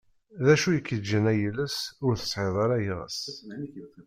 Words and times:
D 0.45 0.47
acu 0.53 0.69
i 0.73 0.79
k-yeĝĝan 0.85 1.25
ay 1.31 1.39
iles 1.49 1.75
ur 2.05 2.13
tesεiḍ 2.19 2.55
ara 2.63 2.75
iɣes? 2.91 3.19